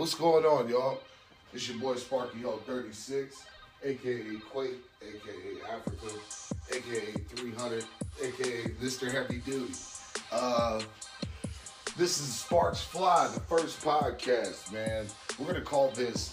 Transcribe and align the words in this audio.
What's 0.00 0.14
going 0.14 0.46
on, 0.46 0.66
y'all? 0.70 0.98
It's 1.52 1.68
your 1.68 1.76
boy 1.76 1.94
Sparky 1.96 2.40
Hulk 2.40 2.66
36, 2.66 3.44
aka 3.84 4.22
Quake, 4.50 4.78
aka 5.02 5.70
Africa, 5.70 6.16
aka 6.70 7.12
300, 7.36 7.84
aka 8.22 8.62
Mr. 8.80 9.12
Heavy 9.12 9.42
Duty. 9.44 9.74
Uh, 10.32 10.80
this 11.98 12.18
is 12.18 12.34
Sparks 12.34 12.80
Fly, 12.80 13.28
the 13.34 13.40
first 13.40 13.82
podcast, 13.82 14.72
man. 14.72 15.04
We're 15.38 15.48
gonna 15.48 15.60
call 15.60 15.90
this 15.90 16.32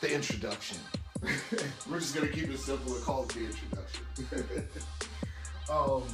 the 0.00 0.14
introduction. 0.14 0.78
We're 1.90 1.98
just 1.98 2.14
gonna 2.14 2.28
keep 2.28 2.50
it 2.50 2.58
simple 2.60 2.94
and 2.94 3.02
call 3.02 3.24
it 3.24 3.30
the 3.30 3.46
introduction. 3.46 4.68
um, 5.68 6.04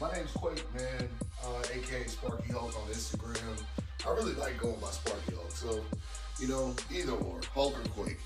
my 0.00 0.12
name's 0.12 0.30
Quake, 0.30 0.72
man, 0.72 1.08
uh, 1.44 1.62
aka 1.74 2.06
Sparky 2.06 2.52
Hulk 2.52 2.76
on 2.80 2.92
Instagram. 2.92 3.60
I 4.06 4.10
really 4.10 4.34
like 4.34 4.56
going 4.60 4.78
by 4.78 4.90
Sparky 4.90 5.34
so 5.66 5.84
you 6.38 6.48
know, 6.48 6.74
either 6.94 7.12
or, 7.12 7.40
Hulk 7.54 7.74
or 7.78 8.02
Quake. 8.02 8.18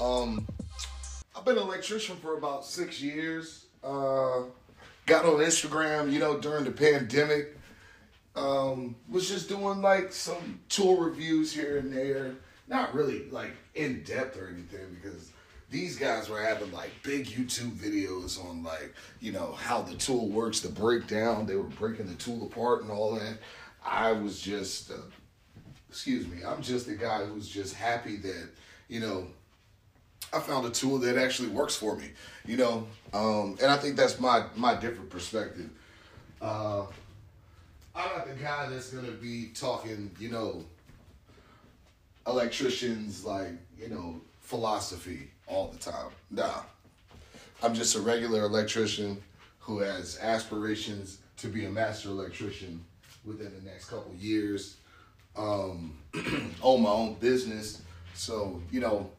Um, 0.00 0.46
I've 1.36 1.44
been 1.44 1.58
an 1.58 1.62
electrician 1.62 2.16
for 2.16 2.38
about 2.38 2.64
six 2.64 3.02
years. 3.02 3.66
Uh, 3.84 4.44
got 5.06 5.24
on 5.24 5.40
Instagram, 5.40 6.10
you 6.10 6.18
know, 6.18 6.38
during 6.38 6.64
the 6.64 6.70
pandemic. 6.70 7.56
Um, 8.34 8.96
was 9.08 9.28
just 9.28 9.48
doing 9.48 9.82
like 9.82 10.12
some 10.12 10.60
tool 10.68 10.96
reviews 10.96 11.52
here 11.52 11.78
and 11.78 11.92
there. 11.92 12.34
Not 12.68 12.94
really 12.94 13.28
like 13.30 13.52
in 13.74 14.02
depth 14.04 14.38
or 14.38 14.48
anything 14.48 14.96
because 15.02 15.32
these 15.68 15.96
guys 15.96 16.28
were 16.28 16.40
having 16.40 16.72
like 16.72 16.90
big 17.02 17.26
YouTube 17.26 17.72
videos 17.72 18.42
on 18.42 18.62
like, 18.62 18.94
you 19.20 19.32
know, 19.32 19.52
how 19.52 19.82
the 19.82 19.96
tool 19.96 20.28
works, 20.28 20.60
the 20.60 20.68
breakdown. 20.70 21.44
They 21.44 21.56
were 21.56 21.64
breaking 21.64 22.06
the 22.06 22.14
tool 22.14 22.46
apart 22.46 22.82
and 22.82 22.90
all 22.90 23.16
that. 23.16 23.38
I 23.84 24.12
was 24.12 24.40
just, 24.40 24.90
uh, 24.90 24.96
excuse 25.90 26.28
me, 26.28 26.38
I'm 26.46 26.62
just 26.62 26.86
a 26.86 26.94
guy 26.94 27.24
who's 27.24 27.48
just 27.48 27.74
happy 27.74 28.16
that, 28.18 28.48
you 28.88 29.00
know, 29.00 29.26
I 30.32 30.38
found 30.38 30.64
a 30.64 30.70
tool 30.70 30.98
that 30.98 31.18
actually 31.18 31.48
works 31.48 31.74
for 31.74 31.96
me, 31.96 32.12
you 32.46 32.56
know, 32.56 32.86
um, 33.12 33.58
and 33.60 33.72
I 33.72 33.76
think 33.76 33.96
that's 33.96 34.20
my 34.20 34.44
my 34.54 34.74
different 34.76 35.10
perspective. 35.10 35.68
Uh, 36.40 36.82
I'm 37.94 38.16
not 38.16 38.28
the 38.28 38.34
guy 38.40 38.68
that's 38.68 38.90
gonna 38.90 39.10
be 39.10 39.48
talking, 39.48 40.12
you 40.20 40.30
know, 40.30 40.64
electricians 42.28 43.24
like 43.24 43.50
you 43.76 43.88
know 43.88 44.20
philosophy 44.42 45.28
all 45.48 45.68
the 45.72 45.78
time. 45.78 46.10
Nah, 46.30 46.62
I'm 47.64 47.74
just 47.74 47.96
a 47.96 48.00
regular 48.00 48.44
electrician 48.44 49.20
who 49.58 49.80
has 49.80 50.20
aspirations 50.22 51.18
to 51.38 51.48
be 51.48 51.64
a 51.64 51.70
master 51.70 52.10
electrician 52.10 52.84
within 53.24 53.52
the 53.52 53.68
next 53.68 53.86
couple 53.86 54.14
years. 54.14 54.76
Um, 55.36 55.96
own 56.62 56.82
my 56.82 56.90
own 56.90 57.14
business, 57.14 57.82
so 58.14 58.60
you 58.70 58.80
know 58.80 59.10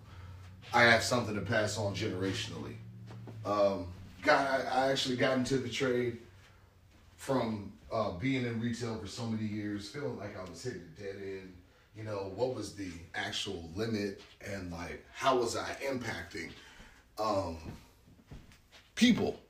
I 0.74 0.84
have 0.84 1.04
something 1.04 1.36
to 1.36 1.42
pass 1.42 1.78
on 1.78 1.96
generationally. 1.96 2.76
Um, 3.46 3.88
got 4.22 4.48
I, 4.48 4.86
I 4.86 4.92
actually 4.92 5.16
got 5.16 5.38
into 5.38 5.58
the 5.58 5.70
trade 5.70 6.18
from 7.16 7.72
uh, 7.92 8.12
being 8.12 8.46
in 8.46 8.60
retail 8.62 8.98
for 8.98 9.08
so 9.08 9.26
many 9.26 9.48
years, 9.48 9.90
feeling 9.90 10.18
like 10.18 10.38
I 10.38 10.50
was 10.50 10.64
hitting 10.64 10.82
a 10.98 11.02
dead 11.02 11.16
end. 11.22 11.54
You 11.96 12.04
know, 12.04 12.32
what 12.36 12.56
was 12.56 12.74
the 12.74 12.90
actual 13.16 13.70
limit, 13.76 14.22
and 14.46 14.72
like 14.72 15.04
how 15.14 15.38
was 15.38 15.58
I 15.58 15.76
impacting 15.86 16.52
um, 17.20 17.58
people? 18.96 19.41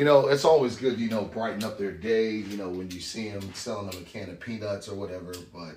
You 0.00 0.06
know, 0.06 0.28
it's 0.28 0.46
always 0.46 0.76
good, 0.76 0.98
you 0.98 1.10
know, 1.10 1.24
brighten 1.24 1.62
up 1.62 1.76
their 1.76 1.92
day. 1.92 2.30
You 2.30 2.56
know, 2.56 2.70
when 2.70 2.90
you 2.90 3.00
see 3.00 3.28
them 3.28 3.52
selling 3.52 3.90
them 3.90 4.00
a 4.00 4.04
can 4.06 4.30
of 4.30 4.40
peanuts 4.40 4.88
or 4.88 4.94
whatever, 4.94 5.34
but 5.52 5.76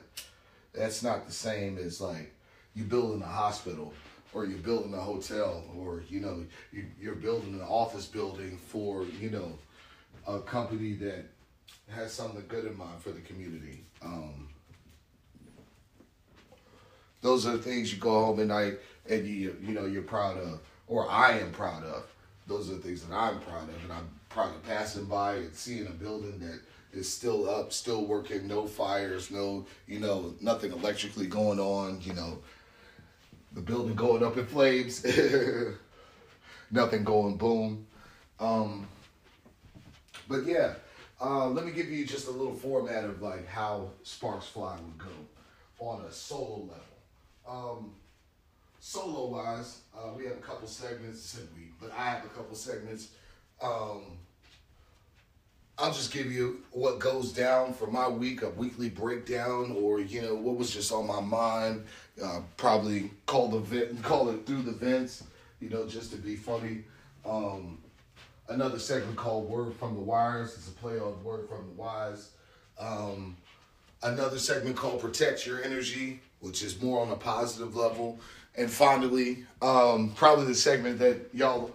that's 0.74 1.04
not 1.04 1.26
the 1.28 1.34
same 1.34 1.78
as 1.78 2.00
like 2.00 2.34
you 2.74 2.86
building 2.86 3.22
a 3.22 3.28
hospital 3.28 3.92
or 4.34 4.46
you're 4.46 4.60
building 4.60 4.94
a 4.94 5.02
hotel 5.02 5.66
or 5.78 6.04
you 6.08 6.22
know 6.22 6.46
you, 6.72 6.86
you're 7.02 7.16
building 7.16 7.54
an 7.56 7.68
office 7.68 8.06
building 8.06 8.58
for 8.58 9.04
you 9.20 9.30
know 9.30 9.60
a 10.26 10.40
company 10.40 10.94
that 10.94 11.26
has 11.90 12.14
something 12.14 12.46
good 12.48 12.64
in 12.64 12.78
mind 12.78 13.02
for 13.02 13.12
the 13.12 13.20
community 13.20 13.84
um, 14.02 14.48
those 17.20 17.46
are 17.46 17.58
the 17.58 17.62
things 17.62 17.92
you 17.92 18.00
go 18.00 18.24
home 18.24 18.40
at 18.40 18.48
night 18.48 18.80
and 19.10 19.28
you 19.28 19.58
you 19.62 19.74
know 19.74 19.86
you're 19.86 20.02
proud 20.02 20.38
of 20.38 20.62
or 20.88 21.12
i 21.12 21.32
am 21.32 21.52
proud 21.52 21.84
of 21.84 22.13
those 22.48 22.70
are 22.70 22.76
the 22.76 22.80
things 22.82 23.04
that 23.04 23.16
i'm 23.16 23.40
proud 23.42 23.64
of 23.64 23.84
and 23.84 23.92
i'm 23.92 24.10
proud 24.30 24.54
of 24.56 24.64
passing 24.64 25.06
by 25.06 25.36
and 25.36 25.54
seeing 25.54 25.88
a 25.88 25.92
building 25.92 26.40
that 26.40 26.60
is 26.92 27.12
still 27.12 27.50
up 27.50 27.74
still 27.74 28.06
working 28.06 28.48
no 28.48 28.66
fires 28.66 29.32
no 29.32 29.66
you 29.88 30.00
know 30.00 30.34
nothing 30.42 30.72
electrically 30.72 31.28
going 31.28 31.60
on 31.60 32.00
you 32.02 32.14
know 32.14 32.38
the 33.54 33.62
building 33.62 33.96
going 33.96 34.24
up 34.24 34.38
in 34.38 34.46
flames, 34.46 35.06
nothing 36.72 37.04
going 37.04 37.38
boom. 37.38 37.86
Um, 38.40 38.88
but 40.28 40.46
yeah, 40.46 40.74
uh, 41.22 41.48
let 41.48 41.66
me 41.66 41.72
give 41.72 41.90
you 41.90 42.06
just 42.06 42.28
a 42.28 42.32
little 42.32 42.56
format 42.56 43.04
of 43.04 43.22
like 43.22 43.48
how 43.48 43.90
Sparks 44.04 44.48
Fly 44.48 44.76
would 44.76 44.98
go 44.98 45.86
on 45.86 46.04
a 46.06 46.12
solo 46.12 46.68
level. 46.68 46.82
Um, 47.48 47.92
solo 48.84 49.28
wise, 49.28 49.80
uh, 49.96 50.10
we 50.14 50.26
have 50.26 50.34
a 50.34 50.42
couple 50.42 50.68
segments, 50.68 51.22
said 51.22 51.48
we, 51.56 51.70
but 51.80 51.90
I 51.98 52.10
have 52.10 52.26
a 52.26 52.28
couple 52.28 52.54
segments. 52.54 53.12
Um, 53.62 54.02
I'll 55.78 55.94
just 55.94 56.12
give 56.12 56.30
you 56.30 56.62
what 56.72 57.00
goes 57.00 57.32
down 57.32 57.74
for 57.74 57.88
my 57.88 58.10
week, 58.10 58.42
a 58.42 58.50
weekly 58.50 58.90
breakdown, 58.90 59.74
or 59.80 60.02
you 60.02 60.22
know 60.22 60.36
what 60.36 60.58
was 60.58 60.70
just 60.70 60.92
on 60.92 61.08
my 61.08 61.22
mind. 61.22 61.86
Uh, 62.22 62.42
probably 62.58 63.10
call 63.26 63.48
the 63.48 63.60
vent, 63.60 64.04
call 64.04 64.30
it 64.30 64.46
through 64.46 64.64
the 64.64 64.74
vents, 64.74 65.24
you 65.62 65.70
know, 65.70 65.88
just 65.88 66.12
to 66.12 66.18
be 66.18 66.36
funny. 66.36 66.84
Um, 67.26 67.78
another 68.50 68.80
segment 68.80 69.16
called 69.16 69.50
"Word 69.50 69.74
from 69.76 69.94
the 69.96 70.02
Wires." 70.02 70.56
It's 70.56 70.68
a 70.68 70.72
play 70.72 71.00
on 71.00 71.24
"Word 71.24 71.48
from 71.48 71.66
the 71.68 71.82
Wise." 71.82 72.32
Um, 72.78 73.38
another 74.04 74.40
segment 74.40 74.76
called 74.76 75.00
"Protect 75.00 75.48
Your 75.48 75.64
Energy," 75.64 76.20
which 76.42 76.62
is 76.62 76.82
more 76.82 77.02
on 77.02 77.12
a 77.12 77.16
positive 77.16 77.78
level. 77.78 78.20
And 78.56 78.70
finally, 78.70 79.46
um, 79.62 80.12
probably 80.16 80.46
the 80.46 80.56
segment 80.56 81.00
that 81.00 81.30
y'all 81.34 81.72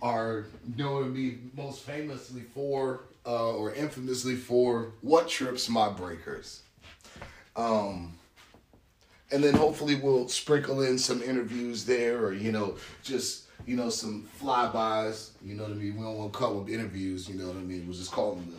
are 0.00 0.46
knowing 0.76 1.12
me 1.12 1.38
most 1.56 1.82
famously 1.82 2.42
for 2.42 3.00
uh, 3.26 3.54
or 3.54 3.74
infamously 3.74 4.36
for 4.36 4.92
what 5.00 5.28
trips 5.28 5.68
my 5.68 5.88
breakers. 5.88 6.62
Um, 7.56 8.14
and 9.32 9.42
then 9.42 9.54
hopefully 9.54 9.96
we'll 9.96 10.28
sprinkle 10.28 10.82
in 10.82 10.98
some 10.98 11.22
interviews 11.22 11.84
there, 11.84 12.24
or 12.24 12.32
you 12.32 12.52
know, 12.52 12.76
just 13.02 13.44
you 13.66 13.76
know 13.76 13.90
some 13.90 14.28
flybys. 14.40 15.30
You 15.42 15.54
know 15.54 15.64
what 15.64 15.72
I 15.72 15.74
mean? 15.74 15.96
We 15.96 16.02
don't 16.02 16.16
want 16.16 16.32
to 16.32 16.38
call 16.38 16.60
them 16.60 16.72
interviews. 16.72 17.28
You 17.28 17.34
know 17.34 17.48
what 17.48 17.56
I 17.56 17.60
mean? 17.60 17.86
We'll 17.86 17.96
just 17.96 18.12
call 18.12 18.36
them 18.36 18.54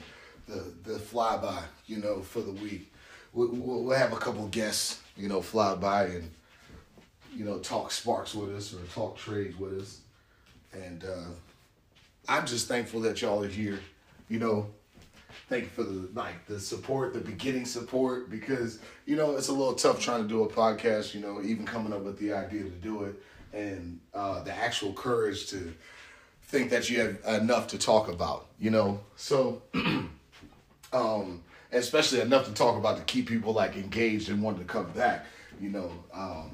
the 0.48 0.54
the, 0.54 0.92
the 0.94 1.00
flyby. 1.00 1.62
You 1.86 1.98
know, 1.98 2.22
for 2.22 2.42
the 2.42 2.52
week. 2.52 2.92
We'll, 3.34 3.50
we'll 3.50 3.98
have 3.98 4.14
a 4.14 4.18
couple 4.18 4.46
guests. 4.48 5.02
You 5.16 5.30
know, 5.30 5.42
fly 5.42 5.76
by 5.76 6.06
and 6.06 6.32
you 7.36 7.46
know 7.46 7.60
talk 7.60 7.92
sparks 7.92 8.34
with 8.34 8.56
us 8.56 8.74
or 8.74 8.80
talk 8.94 9.18
trades 9.18 9.58
with 9.58 9.80
us, 9.80 10.02
and 10.74 11.04
uh, 11.04 11.30
I'm 12.28 12.46
just 12.46 12.68
thankful 12.68 13.02
that 13.02 13.22
y'all 13.22 13.44
are 13.44 13.48
here 13.48 13.80
you 14.30 14.40
know, 14.40 14.68
thank 15.50 15.64
you 15.64 15.70
for 15.70 15.84
the 15.84 16.10
like 16.14 16.46
the 16.48 16.60
support, 16.60 17.14
the 17.14 17.20
beginning 17.20 17.66
support, 17.66 18.30
because 18.30 18.80
you 19.06 19.16
know 19.16 19.36
it's 19.36 19.48
a 19.48 19.54
little 19.54 19.74
tough 19.74 20.00
trying 20.00 20.24
to 20.24 20.28
do 20.28 20.44
a 20.44 20.50
podcast. 20.50 21.14
You 21.14 21.22
know, 21.22 21.42
even 21.42 21.66
coming 21.66 21.94
up 21.94 22.02
with 22.02 22.20
the 22.20 22.34
idea 22.34 22.64
to 22.64 22.70
do 22.70 23.04
it 23.04 23.16
and 23.54 24.00
uh, 24.14 24.44
the 24.44 24.54
actual 24.54 24.94
courage 24.94 25.48
to 25.48 25.74
think 26.44 26.70
that 26.70 26.90
you 26.90 27.00
have 27.00 27.42
enough 27.42 27.68
to 27.68 27.78
talk 27.78 28.10
about. 28.10 28.48
You 28.60 28.72
know, 28.72 29.00
so 29.16 29.62
um, 30.94 31.44
especially 31.72 32.20
enough 32.20 32.46
to 32.46 32.54
talk 32.54 32.78
about 32.78 32.98
to 32.98 33.04
keep 33.04 33.28
people 33.28 33.54
like 33.54 33.76
engaged 33.76 34.30
and 34.30 34.42
wanting 34.42 34.62
to 34.62 34.66
come 34.66 34.92
back. 34.92 35.26
You 35.62 35.70
know, 35.70 35.92
um, 36.14 36.52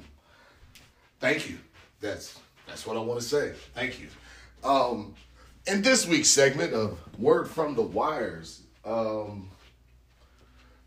thank 1.20 1.48
you. 1.48 1.58
That's 2.00 2.38
that's 2.66 2.86
what 2.86 2.96
I 2.96 3.00
want 3.00 3.20
to 3.20 3.26
say. 3.26 3.52
Thank 3.74 4.00
you. 4.00 4.08
Um, 4.62 5.14
in 5.66 5.82
this 5.82 6.06
week's 6.06 6.28
segment 6.28 6.72
of 6.72 6.98
Word 7.18 7.48
from 7.48 7.74
the 7.74 7.82
Wires, 7.82 8.62
um, 8.84 9.48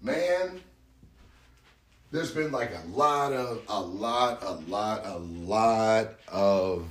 man, 0.01 0.62
there's 2.12 2.31
been 2.31 2.51
like 2.51 2.71
a 2.71 2.88
lot 2.88 3.33
of, 3.33 3.62
a 3.68 3.79
lot, 3.79 4.44
a 4.44 4.53
lot, 4.69 5.06
a 5.06 5.18
lot 5.18 6.09
of 6.27 6.88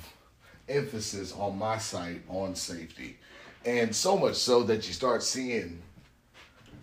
emphasis 0.69 1.33
on 1.33 1.59
my 1.59 1.79
site 1.79 2.23
on 2.29 2.55
safety. 2.55 3.19
And 3.65 3.95
so 3.95 4.17
much 4.17 4.37
so 4.37 4.63
that 4.65 4.87
you 4.87 4.93
start 4.93 5.23
seeing 5.23 5.83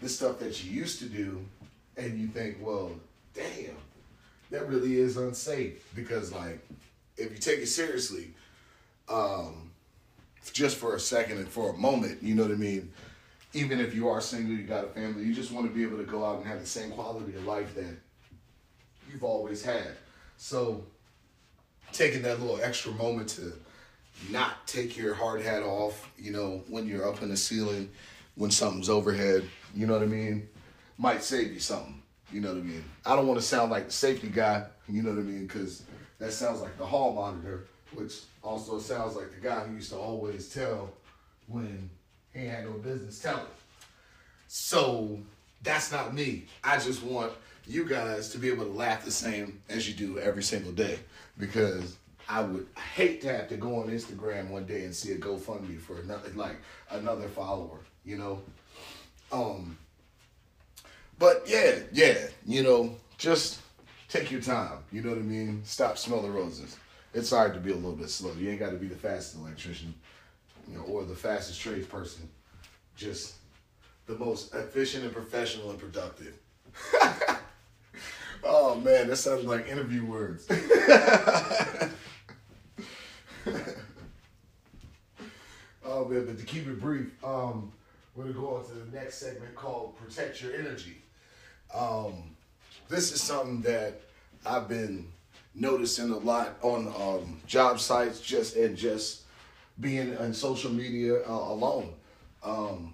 the 0.02 0.10
stuff 0.10 0.40
that 0.40 0.64
you 0.64 0.72
used 0.72 1.00
to 1.00 1.06
do 1.06 1.46
and 1.96 2.20
you 2.20 2.28
think, 2.28 2.58
well, 2.60 2.92
damn, 3.34 3.76
that 4.54 4.70
really 4.70 5.00
is 5.00 5.18
unsafe. 5.18 5.84
Because, 5.96 6.32
like, 6.32 6.60
if 7.18 7.32
you 7.32 7.38
take 7.38 7.60
it 7.60 7.68
seriously, 7.68 8.34
um, 9.10 9.72
just 10.54 10.78
for 10.78 10.96
a 10.96 11.00
second 11.00 11.40
and 11.40 11.50
for 11.50 11.72
a 11.72 11.78
moment, 11.78 12.22
you 12.22 12.36
know 12.36 12.44
what 12.44 12.52
I 12.52 12.56
mean? 12.56 12.92
Even 13.54 13.80
if 13.80 13.96
you 13.96 14.08
are 14.08 14.22
single, 14.22 14.56
you 14.56 14.64
got 14.64 14.86
a 14.86 14.88
family, 14.88 15.24
you 15.24 15.34
just 15.34 15.52
want 15.52 15.68
to 15.68 15.74
be 15.74 15.84
able 15.84 15.98
to 15.98 16.04
go 16.04 16.24
out 16.24 16.38
and 16.38 16.46
have 16.46 16.60
the 16.60 16.68
same 16.68 16.92
quality 16.92 17.36
of 17.36 17.46
life 17.46 17.74
that 17.76 17.96
you've 19.12 19.24
always 19.24 19.64
had. 19.64 19.90
So 20.38 20.84
taking 21.92 22.22
that 22.22 22.40
little 22.40 22.60
extra 22.62 22.92
moment 22.94 23.30
to 23.30 23.54
not 24.30 24.68
take 24.68 24.96
your 24.96 25.16
hard 25.16 25.42
hat 25.42 25.64
off, 25.64 26.12
you 26.18 26.32
know, 26.32 26.64
when 26.68 26.88
you're 26.88 27.08
up 27.08 27.24
in 27.24 27.30
the 27.30 27.38
ceiling, 27.38 27.90
when 28.36 28.52
something's 28.52 28.90
overhead, 28.90 29.48
you 29.76 29.88
know 29.88 29.94
what 29.94 30.04
I 30.04 30.08
mean, 30.08 30.48
might 31.00 31.24
save 31.24 31.54
you 31.54 31.60
something. 31.60 32.03
You 32.34 32.42
know 32.42 32.50
what 32.50 32.58
I 32.58 32.62
mean? 32.62 32.84
I 33.06 33.16
don't 33.16 33.28
want 33.28 33.40
to 33.40 33.46
sound 33.46 33.70
like 33.70 33.86
the 33.86 33.92
safety 33.92 34.28
guy, 34.28 34.66
you 34.90 35.04
know 35.04 35.12
what 35.12 35.20
I 35.20 35.22
mean, 35.22 35.46
because 35.46 35.84
that 36.18 36.34
sounds 36.34 36.62
like 36.62 36.78
the 36.80 36.86
hall 36.86 37.14
monitor, 37.14 37.66
which 37.94 38.22
also 38.42 38.80
sounds 38.80 39.16
like 39.16 39.30
the 39.30 39.40
guy 39.40 39.60
who 39.60 39.76
used 39.76 39.92
to 39.92 39.98
always 39.98 40.52
tell 40.52 40.90
when 41.48 41.90
he 42.34 42.46
had 42.48 42.66
no 42.66 42.72
business 42.72 43.20
telling. 43.20 43.46
So 44.48 45.20
that's 45.62 45.92
not 45.92 46.16
me. 46.16 46.46
I 46.64 46.80
just 46.80 47.04
want 47.04 47.34
you 47.68 47.86
guys 47.86 48.30
to 48.30 48.40
be 48.40 48.50
able 48.50 48.66
to 48.66 48.72
laugh 48.72 49.06
the 49.06 49.12
same 49.12 49.62
as 49.70 49.88
you 49.88 49.94
do 49.94 50.18
every 50.18 50.44
single 50.44 50.72
day 50.72 51.00
because 51.38 51.98
I 52.28 52.42
would 52.42 52.66
hate 52.96 53.22
to 53.22 53.32
have 53.32 53.48
to 53.50 53.58
go 53.58 53.80
on 53.82 53.90
Instagram 53.90 54.50
one 54.50 54.66
day 54.66 54.86
and 54.86 54.96
see 54.96 55.12
a 55.12 55.18
GoFundMe 55.18 55.80
for 55.80 56.00
another 56.00 56.30
like 56.36 56.58
another 56.90 57.28
follower, 57.28 57.78
you 58.04 58.18
know. 58.18 58.42
Um 59.32 59.78
but 61.24 61.48
yeah, 61.48 61.80
yeah, 61.94 62.28
you 62.46 62.64
know, 62.64 62.98
just 63.18 63.62
take 64.10 64.30
your 64.30 64.42
time. 64.42 64.80
You 64.92 65.02
know 65.02 65.12
what 65.12 65.20
I 65.20 65.22
mean? 65.22 65.62
Stop 65.64 65.98
smelling 65.98 66.34
roses. 66.34 66.76
It's 67.14 67.30
hard 67.30 67.54
to 67.54 67.62
be 67.62 67.72
a 67.72 67.76
little 67.76 67.94
bit 67.94 68.10
slow. 68.10 68.34
You 68.34 68.50
ain't 68.50 68.60
got 68.60 68.72
to 68.72 68.76
be 68.76 68.88
the 68.88 68.96
fastest 68.98 69.38
electrician, 69.38 69.94
you 70.70 70.76
know, 70.78 70.84
or 70.84 71.06
the 71.06 71.16
fastest 71.16 71.62
tradesperson. 71.62 72.26
Just 72.98 73.36
the 74.06 74.18
most 74.18 74.54
efficient 74.54 75.06
and 75.06 75.14
professional 75.14 75.70
and 75.70 75.80
productive. 75.80 76.38
oh 78.44 78.76
man, 78.82 79.08
that 79.08 79.16
sounded 79.16 79.46
like 79.46 79.70
interview 79.70 80.06
words. 80.06 80.46
oh 85.86 86.04
man, 86.04 86.26
but 86.26 86.38
to 86.38 86.44
keep 86.46 86.68
it 86.68 86.82
brief, 86.82 87.14
um, 87.24 87.72
we're 88.14 88.26
gonna 88.26 88.36
go 88.36 88.58
on 88.58 88.66
to 88.66 88.74
the 88.74 88.94
next 88.94 89.20
segment 89.20 89.56
called 89.56 89.98
"Protect 89.98 90.42
Your 90.42 90.54
Energy." 90.56 90.98
Um, 91.74 92.14
this 92.90 93.12
is 93.12 93.22
something 93.22 93.62
that 93.62 94.02
I've 94.46 94.68
been 94.68 95.08
noticing 95.56 96.12
a 96.12 96.18
lot 96.18 96.56
on 96.62 96.88
um, 96.88 97.40
job 97.48 97.80
sites, 97.80 98.22
just 98.22 98.56
and 98.56 98.78
just 98.78 99.22
being 99.80 100.16
on 100.18 100.34
social 100.34 100.72
media 100.72 101.22
uh, 101.28 101.32
alone. 101.32 101.94
Um, 102.44 102.94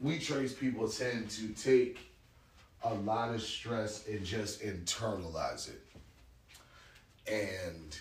we 0.00 0.18
tradespeople 0.18 0.88
tend 0.88 1.30
to 1.30 1.48
take 1.48 1.98
a 2.84 2.94
lot 2.94 3.34
of 3.34 3.42
stress 3.42 4.06
and 4.06 4.24
just 4.24 4.62
internalize 4.62 5.68
it. 5.68 5.82
And 7.30 7.98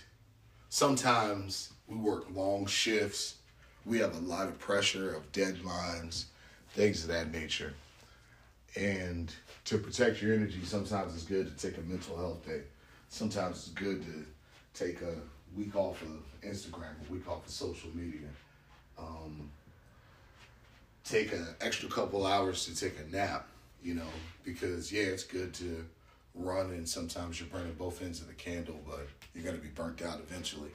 sometimes 0.69 1.71
we 1.87 1.95
work 1.95 2.25
long 2.33 2.65
shifts. 2.65 3.35
We 3.85 3.99
have 3.99 4.15
a 4.15 4.19
lot 4.19 4.47
of 4.47 4.59
pressure 4.59 5.15
of 5.15 5.31
deadlines, 5.31 6.25
things 6.73 7.03
of 7.03 7.09
that 7.09 7.31
nature. 7.31 7.73
And 8.77 9.33
to 9.65 9.79
protect 9.79 10.21
your 10.21 10.35
energy, 10.35 10.63
sometimes 10.63 11.15
it's 11.15 11.23
good 11.23 11.47
to 11.57 11.67
take 11.67 11.79
a 11.79 11.81
mental 11.81 12.15
health 12.15 12.45
day. 12.45 12.61
Sometimes 13.09 13.57
it's 13.57 13.69
good 13.69 14.03
to 14.03 14.25
take 14.73 15.01
a 15.01 15.15
week 15.55 15.75
off 15.75 15.99
of 16.03 16.47
Instagram, 16.47 16.93
a 17.09 17.11
week 17.11 17.27
off 17.27 17.43
of 17.45 17.51
social 17.51 17.89
media. 17.95 18.27
Um, 18.99 19.49
take 21.03 21.33
an 21.33 21.47
extra 21.59 21.89
couple 21.89 22.27
hours 22.27 22.65
to 22.65 22.75
take 22.75 22.99
a 22.99 23.15
nap, 23.15 23.47
you 23.81 23.95
know, 23.95 24.09
because 24.43 24.91
yeah, 24.91 25.03
it's 25.03 25.23
good 25.23 25.55
to 25.55 25.83
run 26.35 26.69
and 26.69 26.87
sometimes 26.87 27.39
you're 27.39 27.49
burning 27.49 27.73
both 27.79 28.03
ends 28.03 28.21
of 28.21 28.27
the 28.27 28.33
candle, 28.33 28.79
but 28.85 29.07
you're 29.33 29.43
gonna 29.43 29.57
be 29.57 29.69
burnt 29.69 30.03
out 30.03 30.19
eventually. 30.19 30.71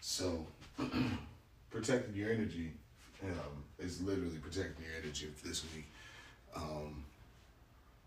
So 0.00 0.46
protecting 1.70 2.14
your 2.14 2.30
energy 2.30 2.72
um, 3.24 3.64
is 3.80 4.00
literally 4.02 4.38
protecting 4.38 4.84
your 4.84 5.02
energy 5.02 5.28
this 5.42 5.64
week. 5.74 5.86
Um, 6.54 7.04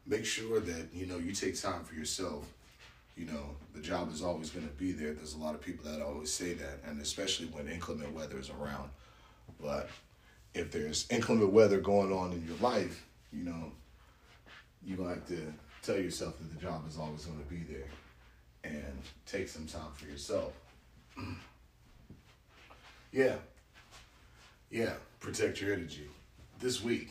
make 0.07 0.25
sure 0.25 0.59
that 0.59 0.87
you 0.93 1.05
know 1.05 1.17
you 1.17 1.33
take 1.33 1.59
time 1.59 1.83
for 1.83 1.93
yourself. 1.95 2.47
You 3.15 3.25
know 3.25 3.55
the 3.73 3.81
job 3.81 4.11
is 4.11 4.21
always 4.21 4.49
going 4.49 4.67
to 4.67 4.73
be 4.73 4.91
there. 4.91 5.13
There's 5.13 5.33
a 5.33 5.39
lot 5.39 5.55
of 5.55 5.61
people 5.61 5.89
that 5.91 6.01
always 6.01 6.31
say 6.31 6.53
that, 6.53 6.79
and 6.85 7.01
especially 7.01 7.47
when 7.47 7.67
inclement 7.67 8.13
weather 8.13 8.39
is 8.39 8.49
around. 8.49 8.89
But 9.61 9.89
if 10.53 10.71
there's 10.71 11.07
inclement 11.09 11.51
weather 11.51 11.79
going 11.79 12.11
on 12.11 12.31
in 12.31 12.45
your 12.45 12.57
life, 12.57 13.05
you 13.31 13.43
know, 13.43 13.71
you're 14.83 14.97
going 14.97 15.09
to 15.09 15.15
have 15.15 15.27
to 15.27 15.53
tell 15.81 15.97
yourself 15.97 16.37
that 16.37 16.53
the 16.53 16.61
job 16.61 16.87
is 16.87 16.97
always 16.97 17.25
going 17.25 17.39
to 17.39 17.45
be 17.45 17.61
there 17.71 17.87
and 18.63 19.01
take 19.25 19.47
some 19.47 19.65
time 19.65 19.91
for 19.93 20.05
yourself. 20.05 20.53
yeah. 23.11 23.35
Yeah. 24.69 24.93
Protect 25.19 25.61
your 25.61 25.73
energy. 25.73 26.07
This 26.59 26.83
week, 26.83 27.09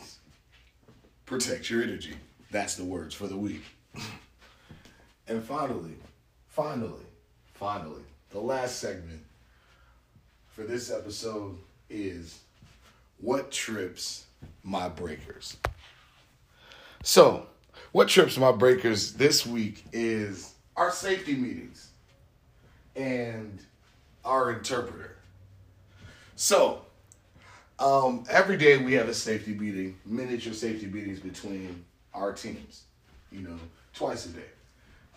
protect 1.25 1.71
your 1.71 1.83
energy. 1.83 2.15
That's 2.51 2.77
the 2.77 2.85
words 2.85 3.15
for 3.15 3.27
the 3.27 3.37
week. 3.37 3.63
and 5.29 5.43
finally, 5.43 5.97
finally, 6.49 7.05
finally, 7.55 8.03
the 8.31 8.41
last 8.41 8.79
segment 8.79 9.23
for 10.49 10.63
this 10.63 10.91
episode 10.91 11.57
is 11.91 12.41
what 13.19 13.51
trips 13.51 14.27
my 14.63 14.89
breakers? 14.89 15.57
So, 17.03 17.47
what 17.93 18.09
trips 18.09 18.37
my 18.37 18.53
breakers 18.53 19.13
this 19.13 19.47
week 19.47 19.85
is 19.93 20.55
our 20.77 20.91
safety 20.91 21.35
meetings 21.35 21.91
and 22.95 23.59
our 24.25 24.53
interpreter. 24.53 25.17
So, 26.35 26.83
um, 27.79 28.25
every 28.29 28.57
day 28.57 28.79
we 28.79 28.95
have 28.95 29.09
a 29.09 29.15
safety 29.15 29.55
meeting, 29.55 29.99
miniature 30.05 30.53
safety 30.53 30.87
meetings 30.87 31.21
between 31.21 31.85
our 32.17 32.33
teams, 32.33 32.85
you 33.31 33.41
know, 33.41 33.59
twice 33.95 34.27
a 34.27 34.31
day. 34.31 34.41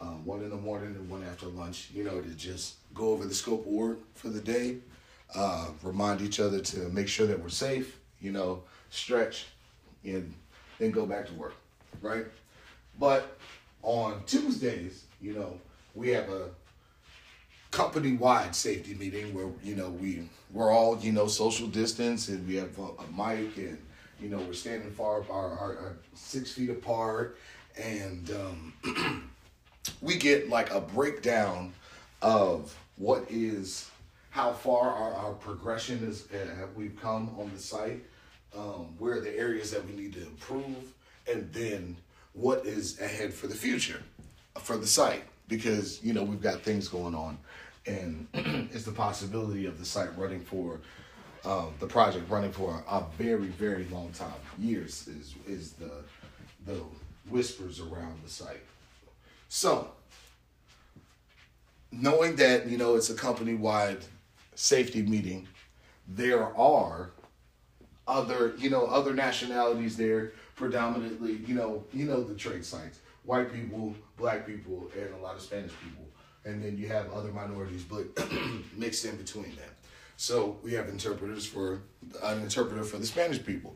Um, 0.02 0.26
one 0.26 0.42
in 0.42 0.50
the 0.50 0.58
morning 0.58 0.96
and 0.96 1.10
one 1.10 1.24
after 1.24 1.48
lunch, 1.48 1.90
you 1.94 2.04
know, 2.04 2.22
to 2.22 2.30
just 2.30 2.76
go 2.94 3.10
over 3.10 3.26
the 3.26 3.34
scope 3.34 3.66
of 3.66 3.72
work 3.72 4.00
for 4.16 4.30
the 4.30 4.40
day, 4.40 4.78
uh, 5.36 5.68
remind 5.84 6.22
each 6.22 6.40
other 6.40 6.60
to 6.60 6.90
make 6.90 7.08
sure 7.08 7.28
that 7.28 7.42
we're 7.42 7.50
safe, 7.50 8.00
you 8.22 8.32
know, 8.32 8.64
stretch, 8.90 9.48
and 10.06 10.34
then 10.78 10.92
go 10.92 11.06
back 11.06 11.28
to 11.28 11.34
work, 11.34 11.56
right? 12.02 12.26
But 12.98 13.38
on 13.84 14.24
Tuesdays, 14.26 15.04
you 15.22 15.34
know, 15.34 15.60
we 15.96 16.10
have 16.10 16.30
a 16.30 16.50
company 17.72 18.14
wide 18.14 18.56
safety 18.56 18.96
meeting 18.96 19.34
where 19.34 19.48
you 19.64 19.76
know 19.76 19.90
we 19.90 20.28
we're 20.52 20.72
all 20.72 20.98
you 21.00 21.12
know 21.12 21.28
social 21.28 21.68
distance 21.68 22.28
and 22.28 22.48
we 22.48 22.56
have 22.56 22.76
a, 22.80 22.82
a 22.82 23.06
mic 23.16 23.56
and 23.58 23.78
you 24.22 24.30
know 24.30 24.38
we're 24.38 24.54
standing 24.54 24.92
far 24.92 25.22
apart, 25.22 26.02
six 26.14 26.52
feet 26.52 26.70
apart, 26.70 27.38
and 27.78 28.32
um, 28.32 29.32
we 30.02 30.16
get 30.16 30.50
like 30.50 30.72
a 30.74 30.82
breakdown 30.82 31.74
of 32.22 32.78
what 32.98 33.26
is 33.30 33.90
how 34.32 34.52
far 34.52 34.90
our, 34.90 35.14
our 35.14 35.34
progression 35.34 35.98
is 36.04 36.28
uh, 36.32 36.68
we've 36.76 37.00
come 37.02 37.36
on 37.40 37.50
the 37.54 37.60
site, 37.60 38.04
um, 38.56 38.88
where 38.98 39.18
are 39.18 39.22
the 39.22 39.36
areas 39.36 39.72
that 39.72 39.86
we 39.86 39.94
need 39.94 40.14
to 40.14 40.22
improve, 40.22 40.94
and 41.32 41.52
then 41.54 41.96
what 42.34 42.66
is 42.66 43.00
ahead 43.02 43.34
for 43.34 43.48
the 43.48 43.56
future 43.56 44.02
for 44.62 44.78
the 44.78 44.88
site. 44.88 45.24
Because 45.48 46.04
you 46.04 46.14
know 46.14 46.24
we've 46.24 46.42
got 46.42 46.62
things 46.62 46.88
going 46.88 47.16
on 47.16 47.38
and 47.90 48.28
it's 48.72 48.86
the 48.86 48.92
possibility 48.92 49.66
of 49.66 49.80
the 49.80 49.86
site 49.86 50.16
running 50.18 50.42
for 50.42 50.80
um, 51.46 51.74
the 51.80 51.88
project 51.88 52.30
running 52.30 52.52
for 52.52 52.84
a 52.90 53.04
very 53.18 53.48
very 53.48 53.86
long 53.86 54.12
time. 54.12 54.34
Years 54.58 55.08
is 55.08 55.36
is 55.48 55.74
the 55.74 55.92
the 56.66 56.82
whispers 57.30 57.80
around 57.80 58.20
the 58.24 58.30
site. 58.30 58.64
So 59.48 59.90
knowing 61.92 62.36
that 62.38 62.68
you 62.68 62.78
know 62.78 62.96
it's 62.96 63.10
a 63.10 63.16
company 63.16 63.56
wide 63.56 64.00
safety 64.56 65.02
meeting 65.02 65.48
there 66.08 66.44
are 66.58 67.12
other 68.08 68.54
you 68.58 68.70
know 68.70 68.86
other 68.86 69.14
nationalities 69.14 69.96
there 69.96 70.34
predominantly 70.56 71.40
you 71.48 71.54
know 71.54 71.84
you 71.94 72.06
know 72.06 72.24
the 72.24 72.36
trade 72.36 72.66
sites. 72.66 73.00
White 73.24 73.54
people 73.54 73.96
black 74.18 74.46
people 74.46 74.90
and 74.98 75.14
a 75.14 75.18
lot 75.18 75.36
of 75.36 75.42
spanish 75.42 75.72
people. 75.84 76.06
And 76.46 76.64
then 76.64 76.78
you 76.78 76.88
have 76.88 77.12
other 77.12 77.32
minorities 77.32 77.84
but 77.84 78.06
mixed 78.78 79.06
in 79.06 79.16
between 79.18 79.56
them 79.56 79.70
so 80.20 80.58
we 80.64 80.74
have 80.74 80.90
interpreters 80.90 81.46
for 81.46 81.80
an 82.24 82.42
interpreter 82.42 82.84
for 82.84 82.98
the 82.98 83.06
spanish 83.06 83.42
people. 83.42 83.74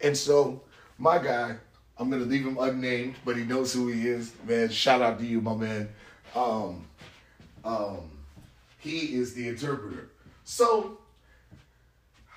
And 0.00 0.16
so 0.16 0.62
my 0.96 1.18
guy 1.18 1.56
i'm 1.98 2.08
gonna 2.08 2.24
leave 2.24 2.46
him 2.46 2.56
unnamed 2.56 3.16
but 3.24 3.36
he 3.36 3.42
knows 3.42 3.72
who 3.72 3.88
he 3.88 4.06
is. 4.06 4.32
Man 4.46 4.68
shout 4.68 5.02
out 5.02 5.18
to 5.18 5.26
you 5.26 5.40
my 5.40 5.56
man. 5.56 5.88
Um 6.36 6.86
um 7.64 8.12
he 8.78 9.16
is 9.16 9.34
the 9.34 9.48
interpreter. 9.48 10.10
So 10.44 10.98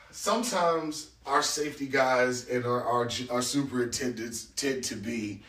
sometimes 0.09 1.11
our 1.27 1.43
safety 1.43 1.85
guys 1.85 2.49
and 2.49 2.65
our, 2.65 2.83
our, 2.83 3.09
our 3.29 3.41
superintendents 3.43 4.45
tend 4.55 4.83
to 4.85 4.95
be 4.95 5.43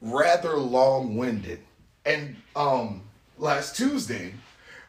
rather 0.00 0.56
long-winded. 0.56 1.60
And 2.06 2.36
um 2.56 3.02
last 3.36 3.76
Tuesday, 3.76 4.32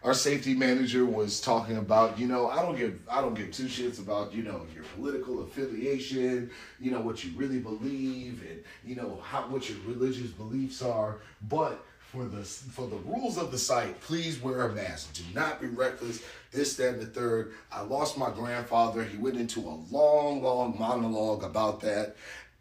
our 0.03 0.13
safety 0.13 0.53
manager 0.53 1.05
was 1.05 1.39
talking 1.39 1.77
about, 1.77 2.19
you 2.19 2.27
know, 2.27 2.49
I 2.49 2.61
don't 2.61 2.75
give 2.75 2.99
I 3.09 3.21
don't 3.21 3.33
give 3.33 3.51
two 3.51 3.65
shits 3.65 3.99
about, 3.99 4.33
you 4.33 4.43
know, 4.43 4.65
your 4.73 4.83
political 4.95 5.43
affiliation, 5.43 6.51
you 6.79 6.91
know, 6.91 6.99
what 6.99 7.23
you 7.23 7.31
really 7.35 7.59
believe 7.59 8.43
and, 8.49 8.63
you 8.85 8.95
know, 8.95 9.19
how 9.23 9.41
what 9.43 9.69
your 9.69 9.77
religious 9.87 10.29
beliefs 10.31 10.81
are, 10.81 11.19
but 11.47 11.83
for 12.13 12.25
the 12.25 12.43
for 12.43 12.85
the 12.87 12.97
rules 12.97 13.37
of 13.37 13.49
the 13.51 13.57
site, 13.57 13.99
please 14.01 14.41
wear 14.41 14.67
a 14.67 14.73
mask. 14.73 15.13
Do 15.13 15.23
not 15.33 15.59
be 15.59 15.67
reckless. 15.67 16.21
This, 16.51 16.75
that, 16.75 16.89
and 16.89 17.01
the 17.01 17.07
third. 17.07 17.53
I 17.71 17.81
lost 17.81 18.17
my 18.19 18.29
grandfather. 18.29 19.03
He 19.03 19.17
went 19.17 19.37
into 19.37 19.61
a 19.61 19.79
long, 19.89 20.43
long 20.43 20.77
monologue 20.77 21.43
about 21.43 21.81
that, 21.81 22.15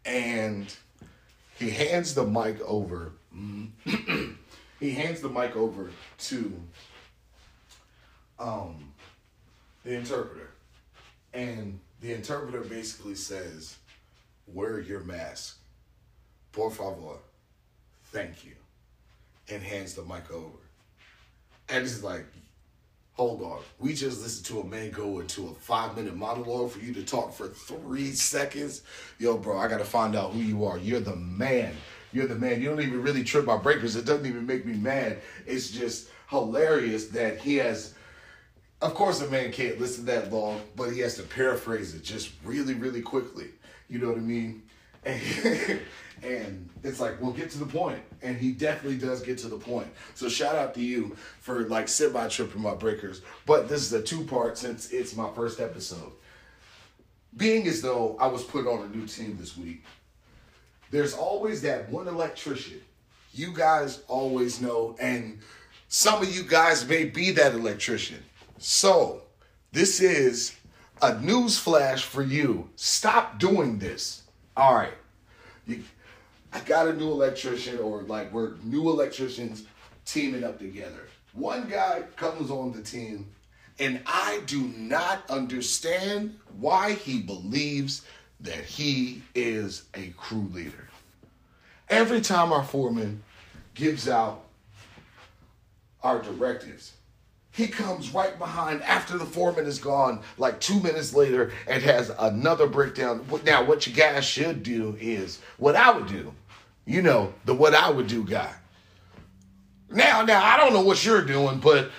and 0.05 0.73
he 1.59 1.69
hands 1.69 2.15
the 2.15 2.25
mic 2.25 2.59
over. 2.61 3.11
Mm, 3.35 3.69
he 4.79 4.91
hands 4.91 5.21
the 5.21 5.29
mic 5.29 5.55
over 5.55 5.91
to 6.17 6.59
um, 8.39 8.93
the 9.83 9.95
interpreter, 9.95 10.49
and 11.33 11.79
the 12.01 12.13
interpreter 12.13 12.61
basically 12.61 13.15
says, 13.15 13.77
"Wear 14.47 14.79
your 14.79 15.01
mask, 15.01 15.57
por 16.51 16.71
favor, 16.71 17.17
thank 18.05 18.45
you," 18.45 18.55
and 19.49 19.61
hands 19.61 19.93
the 19.93 20.03
mic 20.03 20.31
over. 20.31 20.57
And 21.69 21.83
it's 21.83 22.03
like, 22.03 22.25
hold 23.13 23.41
on, 23.41 23.59
we 23.79 23.93
just 23.93 24.21
listened 24.21 24.45
to 24.47 24.61
a 24.61 24.63
man 24.65 24.91
go 24.91 25.19
into 25.19 25.47
a 25.47 25.53
five 25.53 25.95
minute 25.95 26.15
monologue 26.15 26.71
for 26.71 26.79
you 26.79 26.93
to 26.93 27.03
talk 27.03 27.33
for 27.33 27.47
three 27.47 28.11
seconds. 28.11 28.81
Yo, 29.19 29.37
bro, 29.37 29.57
I 29.57 29.67
gotta 29.67 29.85
find 29.85 30.15
out 30.15 30.31
who 30.31 30.39
you 30.39 30.65
are. 30.65 30.77
You're 30.77 30.99
the 30.99 31.15
man. 31.15 31.73
You're 32.11 32.27
the 32.27 32.35
man. 32.35 32.61
You 32.61 32.69
don't 32.69 32.81
even 32.81 33.01
really 33.01 33.23
trip 33.23 33.45
my 33.45 33.57
breakers. 33.57 33.95
It 33.95 34.05
doesn't 34.05 34.25
even 34.25 34.45
make 34.45 34.65
me 34.65 34.73
mad. 34.73 35.21
It's 35.45 35.71
just 35.71 36.09
hilarious 36.29 37.07
that 37.07 37.37
he 37.39 37.55
has 37.55 37.93
of 38.83 38.95
course, 38.95 39.21
a 39.21 39.29
man 39.29 39.51
can't 39.53 39.79
listen 39.79 40.05
that 40.05 40.31
long, 40.31 40.59
but 40.75 40.91
he 40.91 40.99
has 40.99 41.15
to 41.15 41.23
paraphrase 41.23 41.95
it 41.95 42.03
just 42.03 42.31
really, 42.43 42.73
really 42.73 43.01
quickly. 43.01 43.47
You 43.87 43.99
know 43.99 44.09
what 44.09 44.17
I 44.17 44.21
mean? 44.21 44.63
And, 45.05 45.21
and 46.23 46.69
it's 46.83 46.99
like, 46.99 47.21
well, 47.21 47.31
get 47.31 47.49
to 47.51 47.59
the 47.59 47.65
point. 47.65 48.01
And 48.21 48.35
he 48.37 48.51
definitely 48.51 48.97
does 48.97 49.21
get 49.21 49.37
to 49.39 49.47
the 49.47 49.57
point. 49.57 49.87
So 50.15 50.27
shout 50.27 50.55
out 50.55 50.73
to 50.73 50.81
you 50.81 51.15
for 51.39 51.61
like 51.61 51.87
sit 51.87 52.11
semi 52.11 52.27
tripping 52.27 52.61
my 52.61 52.75
breakers. 52.75 53.21
But 53.45 53.69
this 53.69 53.81
is 53.81 53.93
a 53.93 54.01
two 54.01 54.25
part 54.25 54.57
since 54.57 54.91
it's 54.91 55.15
my 55.15 55.29
first 55.33 55.61
episode. 55.61 56.11
Being 57.37 57.65
as 57.67 57.81
though 57.81 58.17
I 58.19 58.27
was 58.27 58.43
put 58.43 58.67
on 58.67 58.83
a 58.83 58.95
new 58.95 59.07
team 59.07 59.37
this 59.39 59.57
week, 59.57 59.85
there's 60.91 61.13
always 61.13 61.61
that 61.61 61.89
one 61.89 62.09
electrician. 62.09 62.81
You 63.33 63.53
guys 63.53 64.03
always 64.09 64.61
know, 64.61 64.95
and 64.99 65.39
some 65.87 66.21
of 66.21 66.35
you 66.35 66.43
guys 66.43 66.87
may 66.87 67.05
be 67.05 67.31
that 67.31 67.53
electrician 67.53 68.23
so, 68.63 69.23
this 69.73 69.99
is 69.99 70.55
a 71.01 71.19
news 71.19 71.59
flash 71.59 72.05
for 72.05 72.23
you. 72.23 72.69
Stop 72.77 73.37
doing 73.37 73.77
this. 73.77 74.23
All 74.55 74.73
right. 74.73 74.93
You, 75.67 75.83
I 76.53 76.61
got 76.61 76.87
a 76.87 76.93
new 76.93 77.11
electrician, 77.11 77.79
or 77.79 78.03
like 78.03 78.31
we're 78.31 78.53
new 78.63 78.89
electricians 78.89 79.65
teaming 80.05 80.45
up 80.45 80.59
together. 80.59 81.09
One 81.33 81.67
guy 81.67 82.03
comes 82.15 82.49
on 82.49 82.71
the 82.71 82.81
team, 82.81 83.27
and 83.79 83.99
I 84.05 84.41
do 84.45 84.61
not 84.77 85.29
understand 85.29 86.39
why 86.57 86.93
he 86.93 87.19
believes 87.19 88.05
that 88.39 88.63
he 88.63 89.23
is 89.35 89.83
a 89.93 90.07
crew 90.11 90.47
leader. 90.53 90.87
Every 91.89 92.21
time 92.21 92.53
our 92.53 92.63
foreman 92.63 93.23
gives 93.73 94.07
out 94.07 94.45
our 96.01 96.21
directives, 96.21 96.93
he 97.53 97.67
comes 97.67 98.13
right 98.13 98.37
behind 98.39 98.81
after 98.81 99.15
the 99.17 99.25
foreman 99.25 99.65
is 99.65 99.77
gone, 99.77 100.21
like 100.39 100.59
two 100.59 100.79
minutes 100.79 101.13
later, 101.13 101.51
and 101.67 101.83
has 101.83 102.11
another 102.17 102.65
breakdown. 102.67 103.23
Now, 103.45 103.63
what 103.63 103.85
you 103.85 103.93
guys 103.93 104.25
should 104.25 104.63
do 104.63 104.97
is 104.99 105.39
what 105.57 105.75
I 105.75 105.91
would 105.91 106.07
do. 106.07 106.33
You 106.85 107.03
know, 107.03 107.33
the 107.45 107.53
what 107.53 107.75
I 107.75 107.91
would 107.91 108.07
do 108.07 108.23
guy. 108.23 108.53
Now, 109.91 110.23
now, 110.23 110.43
I 110.43 110.57
don't 110.57 110.73
know 110.73 110.81
what 110.81 111.05
you're 111.05 111.23
doing, 111.23 111.59
but 111.59 111.91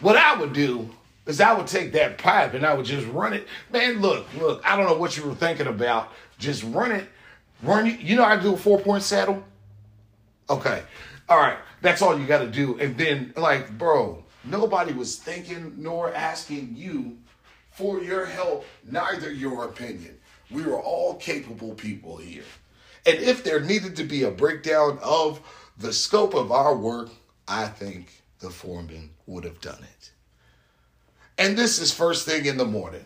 what 0.00 0.16
I 0.16 0.34
would 0.34 0.54
do 0.54 0.88
is 1.26 1.42
I 1.42 1.52
would 1.52 1.66
take 1.66 1.92
that 1.92 2.16
pipe 2.16 2.54
and 2.54 2.64
I 2.64 2.72
would 2.72 2.86
just 2.86 3.06
run 3.08 3.34
it. 3.34 3.46
Man, 3.70 4.00
look, 4.00 4.26
look, 4.38 4.62
I 4.64 4.76
don't 4.76 4.86
know 4.86 4.96
what 4.96 5.18
you 5.18 5.24
were 5.24 5.34
thinking 5.34 5.66
about. 5.66 6.08
Just 6.38 6.64
run 6.64 6.90
it. 6.90 7.06
Run. 7.62 7.98
You 8.00 8.16
know 8.16 8.24
how 8.24 8.36
to 8.36 8.42
do 8.42 8.54
a 8.54 8.56
four 8.56 8.80
point 8.80 9.02
saddle? 9.02 9.44
Okay. 10.48 10.82
All 11.28 11.38
right. 11.38 11.58
That's 11.82 12.00
all 12.00 12.18
you 12.18 12.26
got 12.26 12.38
to 12.38 12.48
do. 12.48 12.78
And 12.78 12.96
then, 12.96 13.34
like, 13.36 13.76
bro, 13.76 14.21
Nobody 14.44 14.92
was 14.92 15.16
thinking 15.16 15.74
nor 15.76 16.12
asking 16.14 16.74
you 16.76 17.18
for 17.70 18.02
your 18.02 18.26
help, 18.26 18.64
neither 18.90 19.32
your 19.32 19.64
opinion. 19.64 20.18
We 20.50 20.62
were 20.62 20.80
all 20.80 21.14
capable 21.14 21.74
people 21.74 22.16
here. 22.16 22.44
And 23.06 23.18
if 23.18 23.42
there 23.42 23.60
needed 23.60 23.96
to 23.96 24.04
be 24.04 24.24
a 24.24 24.30
breakdown 24.30 24.98
of 25.02 25.40
the 25.78 25.92
scope 25.92 26.34
of 26.34 26.52
our 26.52 26.76
work, 26.76 27.10
I 27.48 27.66
think 27.66 28.22
the 28.40 28.50
foreman 28.50 29.10
would 29.26 29.44
have 29.44 29.60
done 29.60 29.82
it. 29.82 30.10
And 31.38 31.56
this 31.56 31.78
is 31.78 31.92
first 31.92 32.26
thing 32.26 32.46
in 32.46 32.56
the 32.56 32.64
morning. 32.64 33.04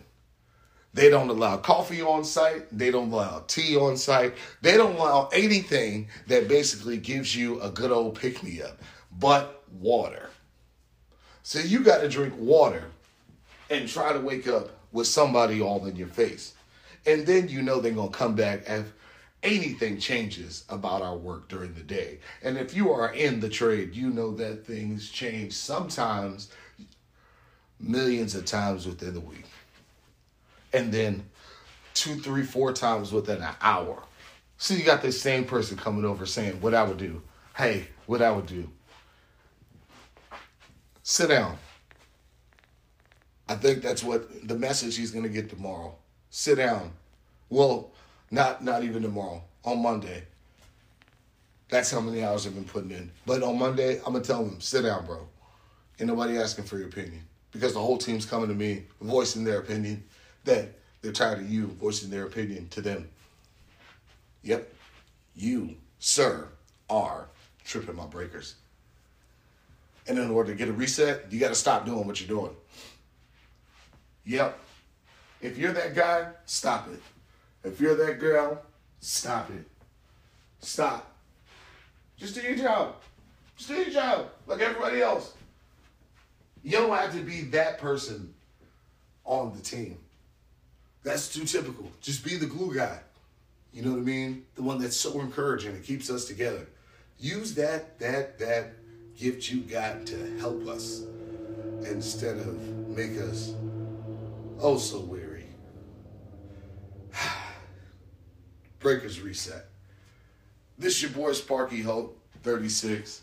They 0.92 1.10
don't 1.10 1.28
allow 1.28 1.58
coffee 1.58 2.02
on 2.02 2.24
site. 2.24 2.66
They 2.76 2.90
don't 2.90 3.12
allow 3.12 3.44
tea 3.46 3.76
on 3.76 3.96
site. 3.96 4.34
They 4.62 4.76
don't 4.76 4.96
allow 4.96 5.28
anything 5.32 6.08
that 6.26 6.48
basically 6.48 6.96
gives 6.96 7.36
you 7.36 7.60
a 7.60 7.70
good 7.70 7.92
old 7.92 8.18
pick 8.18 8.42
me 8.42 8.62
up 8.62 8.80
but 9.18 9.62
water. 9.72 10.30
So 11.46 11.60
you 11.60 11.84
got 11.84 12.00
to 12.00 12.08
drink 12.08 12.34
water 12.36 12.82
and 13.70 13.88
try 13.88 14.12
to 14.12 14.18
wake 14.18 14.48
up 14.48 14.68
with 14.90 15.06
somebody 15.06 15.62
all 15.62 15.86
in 15.86 15.94
your 15.94 16.08
face. 16.08 16.54
And 17.06 17.24
then 17.24 17.48
you 17.48 17.62
know 17.62 17.78
they're 17.78 17.92
going 17.92 18.10
to 18.10 18.18
come 18.18 18.34
back 18.34 18.64
if 18.66 18.92
anything 19.44 20.00
changes 20.00 20.64
about 20.68 21.02
our 21.02 21.16
work 21.16 21.46
during 21.46 21.72
the 21.74 21.84
day. 21.84 22.18
And 22.42 22.58
if 22.58 22.74
you 22.74 22.90
are 22.90 23.14
in 23.14 23.38
the 23.38 23.48
trade, 23.48 23.94
you 23.94 24.10
know 24.10 24.34
that 24.34 24.66
things 24.66 25.08
change 25.08 25.52
sometimes 25.52 26.50
millions 27.78 28.34
of 28.34 28.44
times 28.44 28.84
within 28.84 29.14
a 29.14 29.20
week. 29.20 29.46
And 30.72 30.90
then 30.90 31.22
two, 31.94 32.16
three, 32.16 32.42
four 32.42 32.72
times 32.72 33.12
within 33.12 33.40
an 33.40 33.54
hour. 33.60 34.02
So 34.58 34.74
you 34.74 34.82
got 34.82 35.00
this 35.00 35.20
same 35.20 35.44
person 35.44 35.76
coming 35.76 36.04
over 36.04 36.26
saying 36.26 36.60
what 36.60 36.74
I 36.74 36.82
would 36.82 36.98
do. 36.98 37.22
Hey, 37.56 37.86
what 38.06 38.20
I 38.20 38.32
would 38.32 38.46
do. 38.46 38.68
Sit 41.08 41.28
down. 41.28 41.56
I 43.48 43.54
think 43.54 43.80
that's 43.80 44.02
what 44.02 44.48
the 44.48 44.58
message 44.58 44.96
he's 44.96 45.12
going 45.12 45.22
to 45.22 45.28
get 45.28 45.48
tomorrow. 45.48 45.94
Sit 46.30 46.56
down. 46.56 46.90
Well, 47.48 47.92
not 48.32 48.64
not 48.64 48.82
even 48.82 49.02
tomorrow. 49.02 49.40
On 49.64 49.80
Monday. 49.80 50.24
That's 51.68 51.92
how 51.92 52.00
many 52.00 52.24
hours 52.24 52.44
I've 52.44 52.56
been 52.56 52.64
putting 52.64 52.90
in. 52.90 53.12
But 53.24 53.44
on 53.44 53.56
Monday, 53.56 53.98
I'm 53.98 54.14
gonna 54.14 54.24
tell 54.24 54.44
him, 54.44 54.60
sit 54.60 54.82
down, 54.82 55.06
bro. 55.06 55.28
Ain't 56.00 56.08
nobody 56.08 56.38
asking 56.38 56.64
for 56.64 56.76
your 56.76 56.88
opinion 56.88 57.22
because 57.52 57.72
the 57.74 57.78
whole 57.78 57.98
team's 57.98 58.26
coming 58.26 58.48
to 58.48 58.54
me, 58.54 58.82
voicing 59.00 59.44
their 59.44 59.60
opinion. 59.60 60.02
That 60.42 60.72
they're 61.02 61.12
tired 61.12 61.38
of 61.38 61.48
you 61.48 61.68
voicing 61.68 62.10
their 62.10 62.24
opinion 62.24 62.66
to 62.70 62.80
them. 62.80 63.08
Yep, 64.42 64.74
you, 65.36 65.76
sir, 66.00 66.48
are 66.90 67.28
tripping 67.64 67.94
my 67.94 68.06
breakers. 68.06 68.56
And 70.08 70.18
in 70.18 70.30
order 70.30 70.52
to 70.52 70.58
get 70.58 70.68
a 70.68 70.72
reset, 70.72 71.30
you 71.30 71.40
got 71.40 71.48
to 71.48 71.54
stop 71.54 71.84
doing 71.84 72.06
what 72.06 72.20
you're 72.20 72.28
doing. 72.28 72.54
Yep. 74.24 74.58
If 75.40 75.58
you're 75.58 75.72
that 75.72 75.94
guy, 75.94 76.28
stop 76.44 76.88
it. 76.88 77.00
If 77.64 77.80
you're 77.80 77.94
that 77.94 78.18
girl, 78.18 78.62
stop 79.00 79.50
it. 79.50 79.66
Stop. 80.60 81.12
Just 82.16 82.34
do 82.34 82.40
your 82.40 82.56
job. 82.56 82.96
Just 83.56 83.68
do 83.68 83.76
your 83.76 83.90
job 83.90 84.30
like 84.46 84.60
everybody 84.60 85.00
else. 85.00 85.34
You 86.62 86.72
don't 86.72 86.90
have 86.90 87.12
to 87.12 87.20
be 87.20 87.42
that 87.42 87.78
person 87.78 88.34
on 89.24 89.54
the 89.54 89.62
team. 89.62 89.98
That's 91.02 91.32
too 91.32 91.44
typical. 91.44 91.90
Just 92.00 92.24
be 92.24 92.36
the 92.36 92.46
glue 92.46 92.74
guy. 92.74 92.98
You 93.72 93.82
know 93.82 93.92
what 93.92 94.00
I 94.00 94.02
mean? 94.02 94.44
The 94.54 94.62
one 94.62 94.80
that's 94.80 94.96
so 94.96 95.20
encouraging. 95.20 95.76
It 95.76 95.84
keeps 95.84 96.10
us 96.10 96.24
together. 96.24 96.66
Use 97.18 97.54
that, 97.54 97.98
that, 97.98 98.38
that 98.38 98.72
gift 99.16 99.50
you 99.50 99.60
got 99.62 100.06
to 100.06 100.38
help 100.38 100.66
us 100.68 101.02
instead 101.82 102.36
of 102.36 102.60
make 102.88 103.18
us 103.18 103.54
oh 104.60 104.76
so 104.76 105.00
weary. 105.00 105.46
Breakers 108.78 109.20
reset. 109.20 109.66
This 110.78 110.96
is 110.96 111.02
your 111.02 111.10
boy 111.12 111.32
Sparky 111.32 111.80
Hulk, 111.80 112.18
36, 112.42 113.22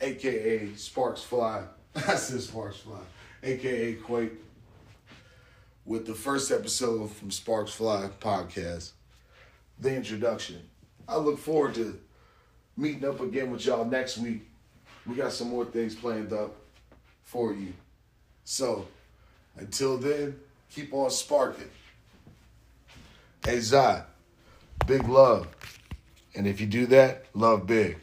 aka 0.00 0.74
Sparks 0.74 1.22
Fly. 1.22 1.62
I 1.94 2.16
said 2.16 2.40
Sparks 2.40 2.78
Fly, 2.78 2.98
aka 3.44 3.94
Quake, 3.94 4.32
with 5.84 6.06
the 6.06 6.14
first 6.14 6.50
episode 6.50 7.12
from 7.12 7.30
Sparks 7.30 7.72
Fly 7.72 8.10
podcast, 8.20 8.92
the 9.78 9.94
introduction. 9.94 10.62
I 11.06 11.16
look 11.16 11.38
forward 11.38 11.74
to 11.74 12.00
meeting 12.76 13.04
up 13.04 13.20
again 13.20 13.50
with 13.50 13.64
y'all 13.66 13.84
next 13.84 14.18
week 14.18 14.48
we 15.06 15.16
got 15.16 15.32
some 15.32 15.48
more 15.48 15.64
things 15.64 15.94
planned 15.94 16.32
up 16.32 16.54
for 17.22 17.52
you. 17.52 17.72
So 18.44 18.86
until 19.56 19.96
then, 19.98 20.38
keep 20.70 20.92
on 20.92 21.10
sparking. 21.10 21.70
Hey 23.44 23.60
Zai, 23.60 24.04
big 24.86 25.08
love. 25.08 25.48
And 26.34 26.46
if 26.46 26.60
you 26.60 26.66
do 26.66 26.86
that, 26.86 27.26
love 27.34 27.66
big. 27.66 27.98